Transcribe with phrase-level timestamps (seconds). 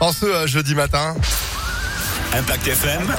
[0.00, 1.14] en ce euh, jeudi matin.
[2.34, 3.14] Impact FM.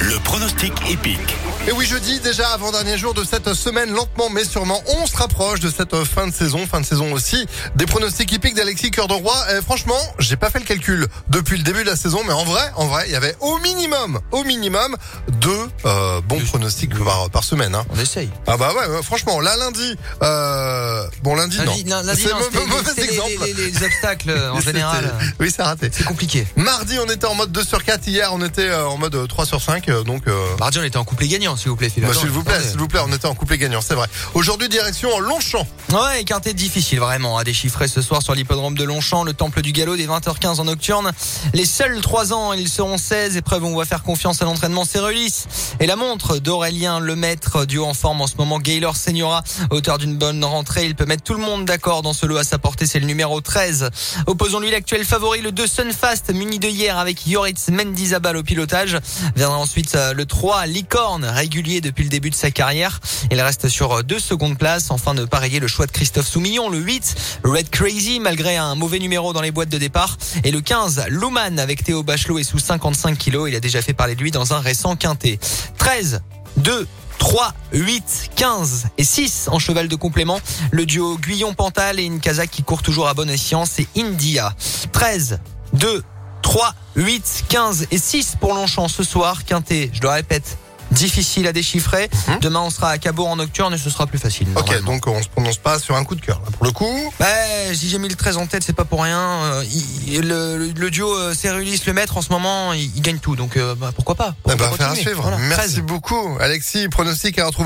[0.00, 1.36] Le pronostic épique.
[1.66, 5.58] Et oui, jeudi, déjà avant-dernier jour de cette semaine, lentement mais sûrement, on se rapproche
[5.58, 9.14] de cette fin de saison, fin de saison aussi, des pronostics hippiques d'Alexis Cœur de
[9.14, 9.34] Roi.
[9.52, 12.44] Et franchement, j'ai pas fait le calcul depuis le début de la saison, mais en
[12.44, 14.96] vrai, en vrai, il y avait au minimum, au minimum,
[15.40, 15.50] deux
[15.86, 16.15] euh,
[16.46, 17.74] pronostics par, par semaine.
[17.74, 17.84] Hein.
[17.90, 18.28] On essaye.
[18.46, 23.30] Ah bah ouais, franchement, là lundi, euh, bon lundi, Lundi, non, c'est mauvais exemple.
[23.44, 25.12] les- les- les obstacles euh, en général.
[25.40, 25.90] Oui, c'est raté.
[25.92, 26.46] C'est compliqué.
[26.56, 28.06] Mardi, on était en mode 2 sur 4.
[28.06, 29.88] Hier, on était euh, en mode 3 sur 5.
[29.88, 32.42] euh, Donc, euh, Mardi, on était en couplet gagnant, s'il vous plaît, bah, s'il vous
[32.44, 34.06] plaît, s'il vous plaît, on était en couplet gagnant, c'est vrai.
[34.34, 35.66] Aujourd'hui, direction en Longchamp.
[35.92, 39.72] Ouais, quintet difficile vraiment à déchiffrer ce soir sur l'hippodrome de Longchamp, le temple du
[39.72, 41.12] galop des 20h15 en nocturne.
[41.54, 43.36] Les seuls 3 ans, ils seront 16.
[43.36, 45.44] Épreuve où on va faire confiance à l'entraînement, c'est Relis.
[45.80, 50.16] Et la montre d'Aurélien Lemaître, duo en forme en ce moment, Gaylor Seniora, auteur d'une
[50.16, 50.86] bonne rentrée.
[50.86, 53.06] Il peut mettre tout le monde d'accord dans ce lot à sa portée, c'est le
[53.06, 53.90] numéro 13.
[54.26, 58.98] Opposons-lui l'actuel favori, le 2 Sunfast, muni de hier avec Yoritz Mendizabal au pilotage.
[59.36, 63.00] Viendra ensuite euh, le 3 Licorne, régulier depuis le début de sa carrière.
[63.30, 64.90] Il reste sur euh, deux secondes places.
[64.90, 68.74] Enfin, ne pas rayer le choix de Christophe Soumillon, le 8 Red Crazy, malgré un
[68.74, 70.16] mauvais numéro dans les boîtes de départ.
[70.44, 73.48] Et le 15 Luman avec Théo Bachelot et sous 55 kilos.
[73.48, 75.38] Il a déjà fait parler de lui dans un récent quintet.
[75.78, 76.20] 13,
[76.58, 76.86] 2,
[77.18, 80.40] 3, 8, 15 et 6 en cheval de complément.
[80.70, 84.54] Le duo Guyon-Pantal et une Kazakh qui court toujours à bonne escient, c'est India.
[84.92, 85.40] 13,
[85.72, 86.02] 2,
[86.42, 89.44] 3, 8, 15 et 6 pour Longchamp ce soir.
[89.44, 90.58] Quintet, je le répète,
[90.90, 92.08] difficile à déchiffrer.
[92.40, 94.48] Demain, on sera à Cabot en nocturne et ce sera plus facile.
[94.56, 96.40] Ok, donc on se prononce pas sur un coup de cœur.
[96.44, 96.50] là.
[96.56, 97.26] Pour le coup, Bah,
[97.74, 99.18] si j'ai mis le 13 en tête, c'est pas pour rien.
[99.20, 99.64] Euh,
[100.06, 103.36] il- le, duo euh, Cerulis le maître en ce moment, il, il gagne tout.
[103.36, 104.34] Donc euh, bah, pourquoi pas?
[104.46, 105.02] Eh Pourquoi ben, faire à continuer?
[105.10, 105.22] suivre.
[105.22, 105.80] Voilà, Merci 13.
[105.80, 106.88] beaucoup, Alexis.
[106.88, 107.64] Pronostic à retrouver.